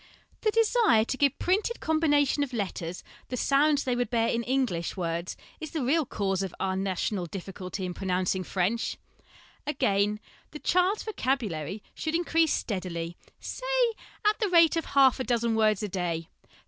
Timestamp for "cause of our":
6.07-6.75